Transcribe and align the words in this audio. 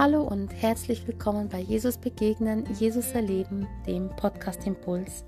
Hallo 0.00 0.22
und 0.22 0.54
herzlich 0.54 1.04
willkommen 1.08 1.48
bei 1.48 1.58
Jesus 1.58 1.96
Begegnen, 1.96 2.64
Jesus 2.78 3.10
Erleben, 3.14 3.66
dem 3.84 4.10
Podcast 4.10 4.64
Impuls. 4.64 5.24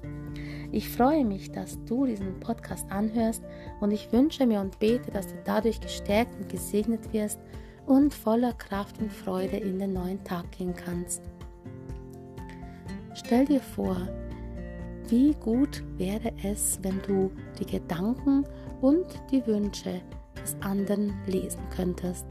Ich 0.70 0.88
freue 0.88 1.24
mich, 1.24 1.50
dass 1.50 1.84
du 1.86 2.06
diesen 2.06 2.38
Podcast 2.38 2.88
anhörst 2.88 3.42
und 3.80 3.90
ich 3.90 4.12
wünsche 4.12 4.46
mir 4.46 4.60
und 4.60 4.78
bete, 4.78 5.10
dass 5.10 5.26
du 5.26 5.34
dadurch 5.44 5.80
gestärkt 5.80 6.36
und 6.36 6.48
gesegnet 6.48 7.12
wirst 7.12 7.40
und 7.86 8.14
voller 8.14 8.52
Kraft 8.52 9.00
und 9.00 9.12
Freude 9.12 9.56
in 9.56 9.80
den 9.80 9.92
neuen 9.92 10.22
Tag 10.22 10.52
gehen 10.52 10.76
kannst. 10.76 11.20
Stell 13.14 13.46
dir 13.46 13.60
vor, 13.60 13.96
wie 15.08 15.34
gut 15.34 15.82
wäre 15.96 16.30
es, 16.44 16.78
wenn 16.82 17.02
du 17.08 17.32
die 17.58 17.66
Gedanken 17.66 18.44
und 18.80 19.20
die 19.32 19.44
Wünsche 19.48 20.00
des 20.40 20.54
anderen 20.60 21.12
lesen 21.26 21.62
könntest. 21.74 22.26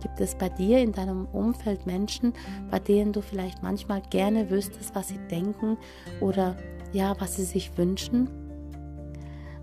Gibt 0.00 0.20
es 0.20 0.34
bei 0.34 0.48
dir 0.48 0.78
in 0.78 0.92
deinem 0.92 1.26
Umfeld 1.26 1.86
Menschen, 1.86 2.32
bei 2.70 2.78
denen 2.78 3.12
du 3.12 3.20
vielleicht 3.20 3.62
manchmal 3.62 4.02
gerne 4.10 4.50
wüsstest, 4.50 4.94
was 4.94 5.08
sie 5.08 5.18
denken 5.30 5.76
oder 6.20 6.56
ja, 6.92 7.14
was 7.20 7.36
sie 7.36 7.44
sich 7.44 7.76
wünschen? 7.76 8.28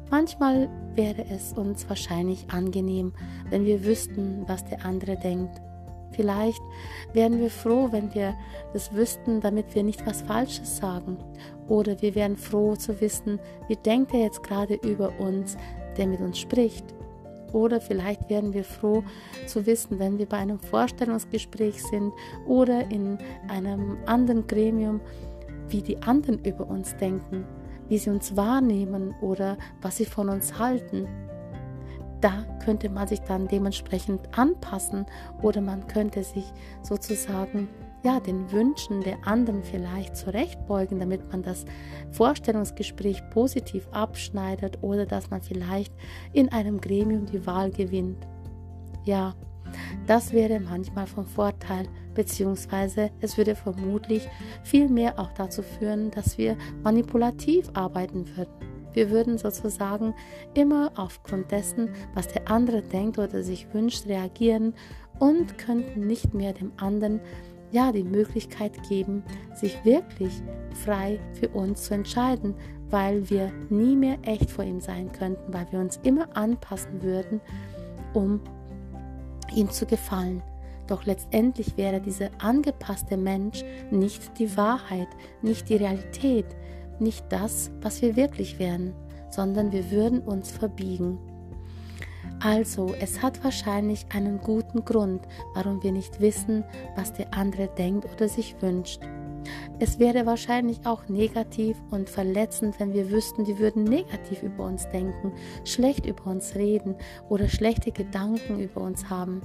Manchmal 0.10 0.70
wäre 0.96 1.26
es 1.30 1.54
uns 1.54 1.90
wahrscheinlich 1.90 2.50
angenehm, 2.50 3.14
wenn 3.50 3.66
wir 3.66 3.84
wüssten, 3.84 4.44
was 4.48 4.64
der 4.64 4.86
andere 4.86 5.18
denkt. 5.18 5.62
Vielleicht 6.12 6.62
wären 7.14 7.40
wir 7.40 7.50
froh, 7.50 7.90
wenn 7.92 8.14
wir 8.14 8.34
das 8.74 8.94
wüssten, 8.94 9.42
damit 9.42 9.76
wir 9.76 9.84
nicht 9.84 10.06
was 10.06 10.22
Falsches 10.22 10.78
sagen. 10.78 11.18
Oder 11.68 12.02
wir 12.02 12.16
wären 12.16 12.38
froh 12.38 12.76
zu 12.76 13.02
wissen, 13.02 13.40
wie 13.68 13.76
denkt 13.76 14.14
er 14.14 14.22
jetzt 14.22 14.44
gerade 14.44 14.76
über 14.76 15.20
uns, 15.20 15.58
der 15.98 16.08
mit 16.08 16.22
uns 16.22 16.40
spricht. 16.40 16.97
Oder 17.54 17.82
vielleicht 17.82 18.30
werden 18.30 18.54
wir 18.54 18.64
froh 18.64 19.04
zu 19.46 19.66
wissen, 19.66 20.00
wenn 20.00 20.18
wir 20.18 20.26
bei 20.26 20.38
einem 20.38 20.60
Vorstellungsgespräch 20.60 21.82
sind 21.84 22.14
oder 22.46 22.90
in 22.92 23.18
einem 23.48 23.98
anderen 24.06 24.48
Gremium, 24.48 25.02
wie 25.70 25.82
die 25.82 26.02
anderen 26.04 26.44
über 26.44 26.68
uns 26.68 26.96
denken, 26.98 27.46
wie 27.90 27.98
sie 27.98 28.10
uns 28.10 28.36
wahrnehmen 28.36 29.16
oder 29.22 29.58
was 29.82 29.98
sie 29.98 30.06
von 30.06 30.30
uns 30.30 30.60
halten. 30.60 31.08
Da 32.22 32.46
könnte 32.64 32.90
man 32.90 33.08
sich 33.08 33.20
dann 33.22 33.48
dementsprechend 33.48 34.38
anpassen 34.38 35.06
oder 35.42 35.62
man 35.62 35.88
könnte 35.88 36.24
sich 36.24 36.46
sozusagen 36.82 37.70
ja, 38.04 38.20
den 38.20 38.52
Wünschen 38.52 39.02
der 39.02 39.26
anderen 39.26 39.64
vielleicht 39.64 40.16
zurechtbeugen, 40.16 41.00
damit 41.00 41.32
man 41.32 41.42
das 41.42 41.66
Vorstellungsgespräch 42.12 43.22
positiv 43.32 43.88
abschneidet 43.92 44.82
oder 44.82 45.06
dass 45.06 45.30
man 45.30 45.42
vielleicht 45.42 45.94
in 46.34 46.50
einem 46.50 46.80
Gremium 46.80 47.26
die 47.26 47.46
Wahl 47.46 47.72
gewinnt. 47.72 48.28
Ja, 49.04 49.36
das 50.06 50.32
wäre 50.32 50.60
manchmal 50.60 51.08
von 51.08 51.26
Vorteil, 51.26 51.88
beziehungsweise 52.14 53.12
es 53.20 53.38
würde 53.38 53.56
vermutlich 53.56 54.28
viel 54.64 54.88
mehr 54.90 55.20
auch 55.20 55.32
dazu 55.34 55.62
führen, 55.62 56.12
dass 56.12 56.38
wir 56.38 56.58
manipulativ 56.84 57.70
arbeiten 57.74 58.26
würden. 58.36 58.54
Wir 58.94 59.12
würden 59.12 59.38
sozusagen 59.38 60.16
immer 60.56 60.92
aufgrund 60.96 61.52
dessen, 61.52 61.90
was 62.16 62.30
der 62.30 62.50
andere 62.50 62.82
denkt 62.82 63.20
oder 63.20 63.44
sich 63.44 63.72
wünscht, 63.74 64.08
reagieren 64.08 64.74
und 65.20 65.58
könnten 65.58 66.08
nicht 66.08 66.34
mehr 66.34 66.54
dem 66.54 66.72
anderen 66.78 67.20
ja 67.72 67.92
die 67.92 68.04
Möglichkeit 68.04 68.72
geben, 68.88 69.24
sich 69.54 69.84
wirklich 69.84 70.42
frei 70.84 71.20
für 71.34 71.50
uns 71.50 71.84
zu 71.84 71.94
entscheiden, 71.94 72.56
weil 72.90 73.30
wir 73.30 73.52
nie 73.70 73.96
mehr 73.96 74.18
echt 74.24 74.50
vor 74.50 74.64
ihm 74.64 74.80
sein 74.80 75.12
könnten, 75.12 75.54
weil 75.54 75.68
wir 75.72 75.80
uns 75.80 76.00
immer 76.04 76.36
anpassen 76.36 77.02
würden, 77.02 77.42
um 78.14 78.40
ihm 79.54 79.70
zu 79.70 79.86
gefallen. 79.86 80.42
Doch 80.88 81.06
letztendlich 81.06 81.76
wäre 81.76 82.00
dieser 82.00 82.30
angepasste 82.40 83.18
Mensch 83.18 83.64
nicht 83.92 84.40
die 84.40 84.56
Wahrheit, 84.56 85.10
nicht 85.42 85.68
die 85.68 85.76
Realität, 85.76 86.46
nicht 87.00 87.26
das, 87.30 87.72
was 87.82 88.02
wir 88.02 88.16
wirklich 88.16 88.58
wären, 88.58 88.94
sondern 89.30 89.72
wir 89.72 89.92
würden 89.92 90.22
uns 90.22 90.50
verbiegen. 90.50 91.20
Also, 92.40 92.94
es 93.00 93.22
hat 93.22 93.44
wahrscheinlich 93.44 94.06
einen 94.14 94.40
guten 94.40 94.86
Grund, 94.86 95.28
warum 95.54 95.82
wir 95.84 95.92
nicht 95.92 96.22
wissen, 96.22 96.64
was 96.96 97.14
der 97.14 97.34
andere 97.34 97.68
denkt 97.68 98.08
oder 98.14 98.28
sich 98.28 98.56
wünscht. 98.62 99.02
Es 99.80 100.00
wäre 100.00 100.26
wahrscheinlich 100.26 100.86
auch 100.86 101.08
negativ 101.08 101.78
und 101.92 102.10
verletzend, 102.10 102.80
wenn 102.80 102.94
wir 102.94 103.12
wüssten, 103.12 103.44
die 103.44 103.60
würden 103.60 103.84
negativ 103.84 104.44
über 104.44 104.66
uns 104.66 104.90
denken, 104.90 105.32
schlecht 105.64 106.06
über 106.06 106.28
uns 106.28 106.56
reden 106.56 106.96
oder 107.30 107.48
schlechte 107.48 107.92
Gedanken 107.92 108.60
über 108.60 108.82
uns 108.82 109.10
haben. 109.10 109.42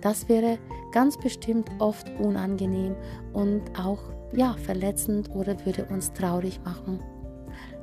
Das 0.00 0.28
wäre 0.28 0.58
ganz 0.92 1.18
bestimmt 1.18 1.70
oft 1.78 2.08
unangenehm 2.18 2.96
und 3.32 3.62
auch 3.78 4.00
ja 4.32 4.54
verletzend 4.54 5.30
oder 5.34 5.64
würde 5.64 5.86
uns 5.86 6.12
traurig 6.12 6.60
machen. 6.64 7.00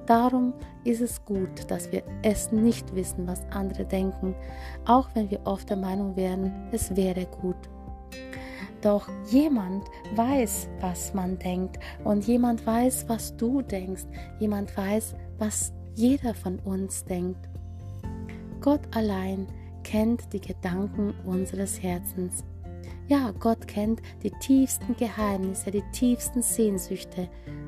Darum 0.08 0.54
ist 0.86 1.02
es 1.02 1.24
gut, 1.26 1.70
dass 1.70 1.92
wir 1.92 2.02
es 2.24 2.54
nicht 2.54 2.96
wissen, 2.96 3.28
was 3.28 3.42
andere 3.52 3.84
denken, 3.84 4.34
auch 4.86 5.10
wenn 5.14 5.30
wir 5.30 5.42
oft 5.44 5.70
der 5.70 5.76
Meinung 5.76 6.16
wären, 6.16 6.70
es 6.72 6.96
wäre 6.96 7.26
gut. 7.26 7.58
Doch 8.82 9.10
jemand 9.30 9.84
weiß, 10.16 10.70
was 10.80 11.14
man 11.14 11.38
denkt 11.40 11.78
und 12.06 12.26
jemand 12.26 12.66
weiß, 12.66 13.10
was 13.10 13.36
du 13.36 13.62
denkst, 13.62 14.06
jemand 14.40 14.76
weiß, 14.78 15.14
was 15.40 15.74
jeder 15.96 16.34
von 16.34 16.60
uns 16.60 17.04
denkt. 17.04 17.50
Gott 18.62 18.82
allein 18.96 19.46
kennt 19.84 20.32
die 20.32 20.40
Gedanken 20.40 21.14
unseres 21.26 21.84
Herzens. 21.84 22.46
Ja, 23.10 23.32
Gott 23.40 23.68
kennt 23.68 24.02
die 24.24 24.32
tiefsten 24.40 24.96
Geheimnisse, 24.96 25.70
die 25.72 25.84
tiefsten 25.92 26.42
Sehnsüchte 26.42 27.28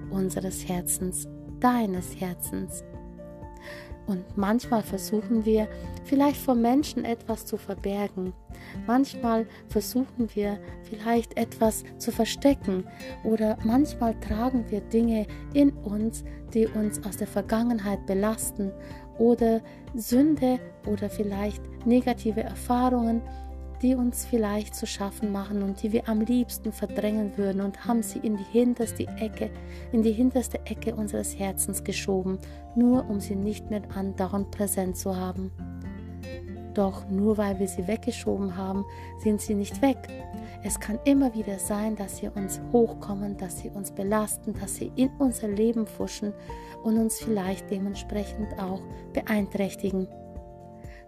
unseres 0.10 0.68
Herzens 0.68 1.28
deines 1.60 2.20
Herzens. 2.20 2.84
Und 4.10 4.26
manchmal 4.36 4.82
versuchen 4.82 5.46
wir 5.46 5.68
vielleicht 6.04 6.42
vor 6.42 6.56
Menschen 6.56 7.06
etwas 7.06 7.46
zu 7.46 7.58
verbergen. 7.58 8.34
Manchmal 8.88 9.46
versuchen 9.68 10.28
wir 10.34 10.60
vielleicht 10.82 11.38
etwas 11.38 11.84
zu 12.00 12.12
verstecken. 12.12 12.86
Oder 13.24 13.56
manchmal 13.64 14.20
tragen 14.20 14.66
wir 14.70 14.82
Dinge 14.82 15.28
in 15.54 15.70
uns, 15.70 16.24
die 16.56 16.66
uns 16.66 17.06
aus 17.06 17.18
der 17.18 17.28
Vergangenheit 17.28 18.04
belasten. 18.08 18.72
Oder 19.20 19.62
Sünde 19.94 20.60
oder 20.88 21.08
vielleicht 21.08 21.62
negative 21.86 22.42
Erfahrungen, 22.42 23.22
die 23.82 23.96
uns 23.96 24.26
vielleicht 24.26 24.76
zu 24.76 24.86
schaffen 24.86 25.32
machen 25.32 25.64
und 25.64 25.82
die 25.82 25.92
wir 25.92 26.08
am 26.10 26.22
liebsten 26.22 26.72
verdrängen 26.72 27.38
würden 27.38 27.62
und 27.62 27.86
haben 27.86 28.04
sie 28.04 28.20
in 28.20 28.38
die 28.38 28.46
hinterste 28.52 29.08
Ecke, 29.18 29.50
in 29.92 30.04
die 30.04 30.12
hinterste 30.12 30.60
Ecke 30.66 30.96
unseres 30.96 31.38
Herzens 31.38 31.84
geschoben, 31.84 32.40
nur 32.76 33.10
um 33.10 33.20
sie 33.20 33.36
nicht 33.36 33.70
mehr 33.70 33.82
andauernd 33.96 34.52
präsent 34.52 34.98
zu 34.98 35.16
haben. 35.16 35.52
Doch 36.74 37.10
nur 37.10 37.38
weil 37.38 37.60
wir 37.60 37.68
sie 37.68 37.88
weggeschoben 37.88 38.56
haben, 38.56 38.86
sind 39.18 39.42
sie 39.42 39.56
nicht 39.56 39.82
weg. 39.82 39.98
Es 40.64 40.80
kann 40.80 41.00
immer 41.06 41.34
wieder 41.34 41.58
sein, 41.58 41.96
dass 41.96 42.18
sie 42.18 42.28
uns 42.28 42.62
hochkommen, 42.72 43.38
dass 43.38 43.60
sie 43.60 43.70
uns 43.70 43.92
belasten, 43.92 44.54
dass 44.54 44.76
sie 44.76 44.92
in 44.96 45.10
unser 45.18 45.48
Leben 45.48 45.88
fuschen 45.88 46.34
und 46.84 46.98
uns 46.98 47.20
vielleicht 47.20 47.72
dementsprechend 47.72 48.60
auch 48.60 48.82
beeinträchtigen. 49.14 50.08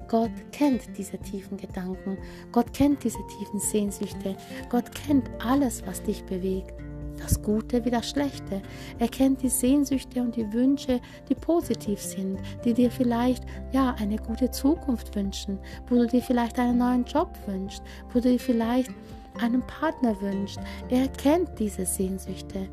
Gott 0.07 0.31
kennt 0.51 0.81
diese 0.97 1.17
tiefen 1.17 1.57
Gedanken. 1.57 2.17
Gott 2.51 2.73
kennt 2.73 3.03
diese 3.03 3.19
tiefen 3.37 3.59
Sehnsüchte. 3.59 4.35
Gott 4.69 4.93
kennt 4.93 5.29
alles, 5.39 5.85
was 5.85 6.03
dich 6.03 6.23
bewegt. 6.25 6.73
Das 7.17 7.41
Gute 7.41 7.85
wie 7.85 7.91
das 7.91 8.09
Schlechte. 8.09 8.61
Er 8.97 9.07
kennt 9.07 9.41
die 9.43 9.49
Sehnsüchte 9.49 10.21
und 10.21 10.35
die 10.35 10.51
Wünsche, 10.53 10.99
die 11.29 11.35
positiv 11.35 12.01
sind, 12.01 12.39
die 12.65 12.73
dir 12.73 12.89
vielleicht 12.89 13.43
ja 13.71 13.95
eine 13.99 14.17
gute 14.17 14.49
Zukunft 14.49 15.15
wünschen, 15.15 15.59
wo 15.87 15.95
du 15.95 16.07
dir 16.07 16.21
vielleicht 16.21 16.57
einen 16.57 16.79
neuen 16.79 17.05
Job 17.05 17.29
wünschst, 17.45 17.83
wo 18.11 18.19
du 18.19 18.31
dir 18.31 18.39
vielleicht 18.39 18.91
einen 19.39 19.61
Partner 19.61 20.19
wünschst. 20.19 20.59
Er 20.89 21.07
kennt 21.09 21.59
diese 21.59 21.85
Sehnsüchte. 21.85 22.67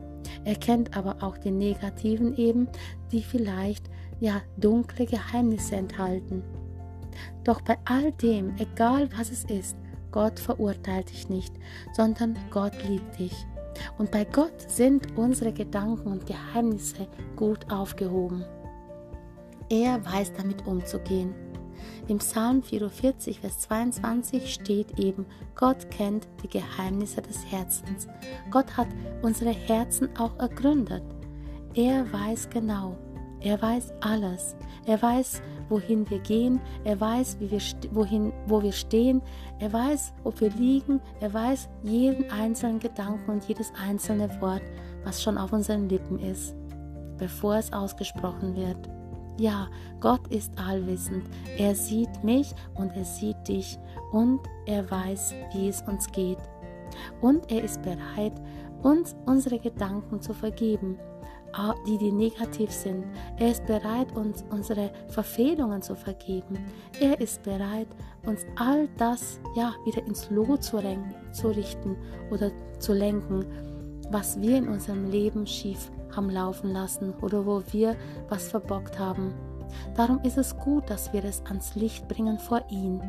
Er 0.45 0.57
kennt 0.57 0.97
aber 0.97 1.23
auch 1.23 1.39
die 1.39 1.51
negativen 1.51 2.37
eben, 2.37 2.69
die 3.13 3.23
vielleicht 3.23 3.89
ja 4.21 4.41
dunkle 4.57 5.07
Geheimnisse 5.07 5.77
enthalten. 5.77 6.43
Doch 7.44 7.61
bei 7.61 7.76
all 7.85 8.12
dem, 8.12 8.55
egal 8.59 9.09
was 9.17 9.31
es 9.31 9.44
ist, 9.44 9.76
Gott 10.11 10.38
verurteilt 10.38 11.11
dich 11.11 11.29
nicht, 11.29 11.55
sondern 11.93 12.38
Gott 12.50 12.73
liebt 12.88 13.19
dich. 13.19 13.35
Und 13.99 14.11
bei 14.11 14.25
Gott 14.25 14.69
sind 14.69 15.17
unsere 15.17 15.53
Gedanken 15.53 16.11
und 16.11 16.26
Geheimnisse 16.26 17.06
gut 17.37 17.70
aufgehoben. 17.70 18.44
Er 19.70 20.05
weiß 20.05 20.32
damit 20.32 20.67
umzugehen. 20.67 21.35
Im 22.09 22.19
Psalm 22.19 22.62
44, 22.62 23.41
Vers 23.41 23.61
22 23.61 24.53
steht 24.53 24.99
eben, 24.99 25.26
Gott 25.55 25.91
kennt 25.91 26.26
die 26.43 26.49
Geheimnisse 26.49 27.21
des 27.21 27.44
Herzens. 27.50 28.09
Gott 28.50 28.76
hat 28.76 28.88
unsere 29.23 29.50
Herzen 29.50 30.09
auch 30.17 30.37
ergründet. 30.38 31.03
Er 31.75 32.11
weiß 32.11 32.49
genau, 32.50 32.97
Er 33.40 33.61
weiß 33.61 33.93
alles. 34.00 34.56
Er 34.87 35.00
weiß, 35.00 35.43
wohin 35.69 36.08
wir 36.11 36.19
gehen. 36.20 36.61
Er 36.85 37.00
weiß, 37.00 37.38
wir 37.40 37.61
wohin, 37.93 38.32
wo 38.46 38.62
wir 38.62 38.73
stehen. 38.73 39.23
Er 39.61 39.73
weiß, 39.73 40.12
ob 40.25 40.40
wir 40.40 40.50
liegen. 40.50 41.00
Er 41.20 41.32
weiß 41.32 41.69
jeden 41.82 42.31
einzelnen 42.31 42.81
Gedanken 42.81 43.31
und 43.31 43.44
jedes 43.44 43.73
einzelne 43.87 44.29
Wort, 44.40 44.62
was 45.05 45.23
schon 45.23 45.38
auf 45.38 45.52
unseren 45.52 45.88
Lippen 45.88 46.19
ist, 46.19 46.55
bevor 47.17 47.56
es 47.56 47.73
ausgesprochen 47.73 48.56
wird. 48.56 48.88
Ja, 49.38 49.69
Gott 50.00 50.26
ist 50.29 50.58
allwissend. 50.58 51.25
Er 51.58 51.75
sieht 51.76 52.25
mich 52.25 52.52
und 52.75 52.96
er 52.96 53.05
sieht 53.05 53.46
dich 53.46 53.79
und 54.11 54.40
er 54.67 54.90
weiß, 54.90 55.32
wie 55.52 55.69
es 55.69 55.81
uns 55.82 56.11
geht. 56.11 56.38
Und 57.20 57.49
er 57.52 57.62
ist 57.62 57.81
bereit, 57.82 58.32
uns 58.82 59.14
unsere 59.26 59.61
Gedanken 59.61 60.20
zu 60.20 60.35
vergeben 60.35 60.99
die, 61.87 61.99
die 61.99 62.12
negativ 62.12 62.71
sind. 62.71 63.05
Er 63.39 63.50
ist 63.50 63.67
bereit, 63.67 64.15
uns 64.17 64.45
unsere 64.50 64.91
Verfehlungen 65.09 65.83
zu 65.83 65.95
vergeben. 65.95 66.59
Er 67.00 67.21
ist 67.21 67.43
bereit, 67.43 67.89
uns 68.25 68.45
all 68.56 68.89
das 68.99 69.41
ja 69.56 69.75
wieder 69.85 70.05
ins 70.06 70.31
Lot 70.31 70.62
zu, 70.62 70.79
zu 71.33 71.49
richten 71.49 71.97
oder 72.31 72.50
zu 72.79 72.93
lenken, 72.93 73.45
was 74.11 74.41
wir 74.41 74.59
in 74.59 74.69
unserem 74.69 75.11
Leben 75.11 75.47
schief 75.47 75.91
haben 76.15 76.31
laufen 76.31 76.73
lassen 76.73 77.15
oder 77.21 77.45
wo 77.45 77.62
wir 77.71 77.97
was 78.29 78.49
verbockt 78.49 78.99
haben. 78.99 79.35
Darum 79.95 80.21
ist 80.23 80.39
es 80.39 80.56
gut, 80.56 80.89
dass 80.89 81.12
wir 81.12 81.25
es 81.25 81.43
ans 81.47 81.75
Licht 81.75 82.09
bringen 82.09 82.39
vor 82.39 82.62
ihn. 82.71 83.00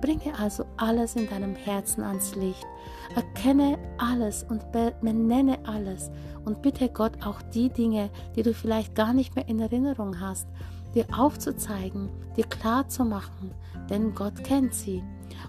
Bringe 0.00 0.38
also 0.38 0.64
alles 0.76 1.16
in 1.16 1.28
deinem 1.28 1.54
Herzen 1.54 2.02
ans 2.02 2.34
Licht. 2.34 2.66
Erkenne 3.14 3.78
alles 3.98 4.44
und 4.44 4.72
benenne 4.72 5.58
alles 5.64 6.10
und 6.44 6.62
bitte 6.62 6.88
Gott 6.88 7.24
auch 7.24 7.42
die 7.42 7.70
Dinge, 7.70 8.10
die 8.34 8.42
du 8.42 8.52
vielleicht 8.52 8.94
gar 8.94 9.12
nicht 9.12 9.34
mehr 9.34 9.48
in 9.48 9.60
Erinnerung 9.60 10.20
hast, 10.20 10.48
dir 10.94 11.06
aufzuzeigen, 11.16 12.08
dir 12.36 12.44
klar 12.44 12.88
zu 12.88 13.04
machen, 13.04 13.52
denn 13.90 14.14
Gott 14.14 14.42
kennt 14.44 14.74
sie 14.74 15.02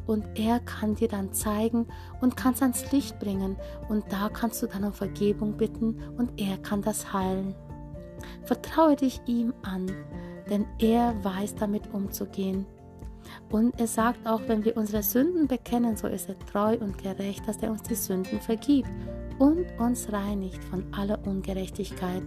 und 0.05 0.25
er 0.35 0.59
kann 0.59 0.95
dir 0.95 1.07
dann 1.07 1.33
zeigen 1.33 1.87
und 2.21 2.37
kann 2.37 2.53
es 2.53 2.61
ans 2.61 2.91
Licht 2.91 3.19
bringen 3.19 3.57
und 3.89 4.05
da 4.11 4.29
kannst 4.29 4.61
du 4.61 4.67
dann 4.67 4.83
um 4.83 4.93
Vergebung 4.93 5.57
bitten 5.57 6.01
und 6.17 6.39
er 6.39 6.57
kann 6.57 6.81
das 6.81 7.13
heilen. 7.13 7.55
Vertraue 8.43 8.95
dich 8.95 9.21
ihm 9.27 9.53
an, 9.63 9.91
denn 10.49 10.65
er 10.79 11.13
weiß 11.23 11.55
damit 11.55 11.93
umzugehen. 11.93 12.65
Und 13.49 13.79
er 13.79 13.87
sagt 13.87 14.27
auch, 14.27 14.41
wenn 14.47 14.65
wir 14.65 14.77
unsere 14.77 15.03
Sünden 15.03 15.47
bekennen, 15.47 15.95
so 15.95 16.07
ist 16.07 16.29
er 16.29 16.37
treu 16.39 16.77
und 16.79 16.97
gerecht, 16.97 17.47
dass 17.47 17.57
er 17.57 17.71
uns 17.71 17.83
die 17.83 17.95
Sünden 17.95 18.41
vergibt 18.41 18.89
und 19.39 19.65
uns 19.79 20.11
reinigt 20.11 20.63
von 20.65 20.85
aller 20.93 21.19
Ungerechtigkeit. 21.25 22.23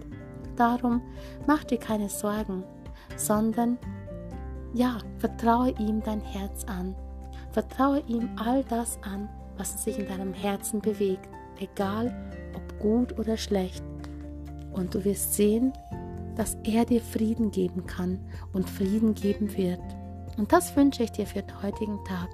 Darum 0.55 1.01
mach 1.47 1.63
dir 1.63 1.77
keine 1.77 2.09
Sorgen, 2.09 2.63
sondern 3.15 3.77
ja, 4.73 4.97
vertraue 5.17 5.71
ihm 5.79 6.01
dein 6.01 6.21
Herz 6.21 6.63
an. 6.65 6.95
Vertraue 7.51 8.01
ihm 8.07 8.29
all 8.37 8.63
das 8.63 8.97
an, 9.03 9.27
was 9.57 9.83
sich 9.83 9.99
in 9.99 10.07
deinem 10.07 10.33
Herzen 10.33 10.79
bewegt, 10.79 11.27
egal 11.59 12.15
ob 12.55 12.79
gut 12.79 13.19
oder 13.19 13.37
schlecht. 13.37 13.83
Und 14.71 14.95
du 14.95 15.03
wirst 15.03 15.33
sehen, 15.33 15.73
dass 16.35 16.57
er 16.63 16.85
dir 16.85 17.01
Frieden 17.01 17.51
geben 17.51 17.85
kann 17.85 18.19
und 18.53 18.69
Frieden 18.69 19.13
geben 19.13 19.55
wird. 19.57 19.81
Und 20.37 20.51
das 20.51 20.75
wünsche 20.75 21.03
ich 21.03 21.11
dir 21.11 21.25
für 21.25 21.41
den 21.41 21.61
heutigen 21.61 22.03
Tag, 22.05 22.29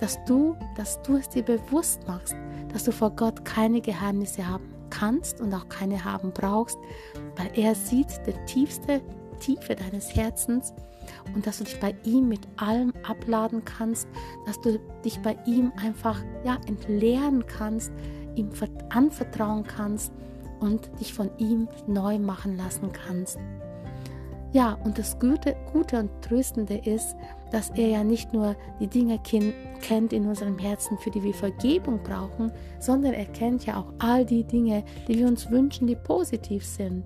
dass 0.00 0.22
du, 0.24 0.56
dass 0.76 1.00
du 1.02 1.16
es 1.16 1.28
dir 1.28 1.42
bewusst 1.42 2.06
machst, 2.06 2.34
dass 2.72 2.84
du 2.84 2.92
vor 2.92 3.10
Gott 3.10 3.44
keine 3.44 3.80
Geheimnisse 3.80 4.46
haben 4.46 4.72
kannst 4.90 5.40
und 5.40 5.52
auch 5.52 5.68
keine 5.68 6.04
haben 6.04 6.32
brauchst, 6.32 6.78
weil 7.36 7.50
er 7.54 7.74
sieht 7.74 8.08
die 8.26 8.32
tiefste 8.46 9.02
Tiefe 9.40 9.74
deines 9.74 10.14
Herzens 10.14 10.72
und 11.34 11.46
dass 11.46 11.58
du 11.58 11.64
dich 11.64 11.78
bei 11.80 11.94
ihm 12.04 12.28
mit 12.28 12.40
allem 12.56 12.92
abladen 13.06 13.64
kannst, 13.64 14.08
dass 14.46 14.60
du 14.60 14.78
dich 15.04 15.20
bei 15.20 15.36
ihm 15.46 15.72
einfach 15.76 16.22
ja 16.44 16.58
entleeren 16.66 17.46
kannst, 17.46 17.92
ihm 18.34 18.50
anvertrauen 18.90 19.64
kannst 19.64 20.12
und 20.60 20.90
dich 21.00 21.12
von 21.12 21.30
ihm 21.38 21.68
neu 21.86 22.18
machen 22.18 22.56
lassen 22.56 22.92
kannst. 22.92 23.38
Ja, 24.56 24.78
und 24.84 24.96
das 24.96 25.18
Gute, 25.18 25.54
Gute 25.70 25.98
und 25.98 26.10
Tröstende 26.22 26.78
ist, 26.78 27.14
dass 27.50 27.68
er 27.68 27.88
ja 27.88 28.02
nicht 28.02 28.32
nur 28.32 28.56
die 28.80 28.86
Dinge 28.86 29.20
kennt 29.82 30.14
in 30.14 30.26
unserem 30.26 30.58
Herzen, 30.58 30.96
für 30.96 31.10
die 31.10 31.22
wir 31.22 31.34
Vergebung 31.34 32.02
brauchen, 32.02 32.50
sondern 32.80 33.12
er 33.12 33.26
kennt 33.26 33.66
ja 33.66 33.76
auch 33.76 33.92
all 33.98 34.24
die 34.24 34.44
Dinge, 34.44 34.82
die 35.06 35.18
wir 35.18 35.26
uns 35.26 35.50
wünschen, 35.50 35.86
die 35.86 35.94
positiv 35.94 36.64
sind. 36.64 37.04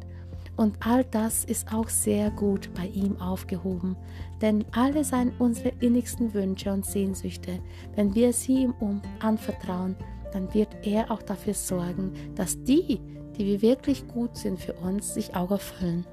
Und 0.56 0.76
all 0.78 1.02
das 1.02 1.44
ist 1.44 1.74
auch 1.74 1.88
sehr 1.88 2.30
gut 2.30 2.70
bei 2.72 2.86
ihm 2.86 3.20
aufgehoben. 3.20 3.96
Denn 4.40 4.64
alle 4.70 5.02
seien 5.02 5.32
unsere 5.40 5.72
innigsten 5.80 6.32
Wünsche 6.32 6.72
und 6.72 6.86
Sehnsüchte. 6.86 7.58
Wenn 7.96 8.14
wir 8.14 8.32
sie 8.32 8.62
ihm 8.62 9.02
anvertrauen, 9.18 9.96
dann 10.32 10.54
wird 10.54 10.86
er 10.86 11.10
auch 11.10 11.22
dafür 11.22 11.54
sorgen, 11.54 12.12
dass 12.36 12.62
die, 12.62 13.00
die 13.36 13.44
wir 13.44 13.60
wirklich 13.60 14.06
gut 14.06 14.36
sind 14.36 14.60
für 14.60 14.74
uns, 14.74 15.14
sich 15.14 15.34
auch 15.34 15.50
erfüllen. 15.50 16.06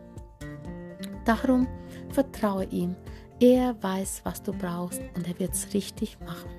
Darum 1.27 1.67
vertraue 2.09 2.63
ihm. 2.71 2.95
Er 3.41 3.75
weiß, 3.83 4.21
was 4.23 4.41
du 4.41 4.53
brauchst 4.53 5.01
und 5.13 5.27
er 5.27 5.37
wird 5.39 5.53
es 5.53 5.73
richtig 5.73 6.17
machen. 6.21 6.49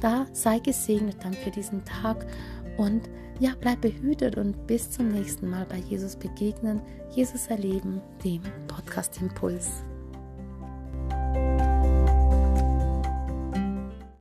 Da 0.00 0.26
sei 0.32 0.60
gesegnet 0.60 1.16
dann 1.22 1.34
für 1.34 1.50
diesen 1.50 1.84
Tag 1.84 2.24
und 2.78 3.10
ja, 3.40 3.54
bleib 3.60 3.80
behütet 3.80 4.36
und 4.36 4.68
bis 4.68 4.88
zum 4.88 5.08
nächsten 5.08 5.50
Mal 5.50 5.66
bei 5.66 5.78
Jesus 5.78 6.14
begegnen, 6.14 6.80
Jesus 7.10 7.48
erleben, 7.48 8.00
dem 8.24 8.42
Podcast 8.68 9.20
Impuls. 9.20 9.82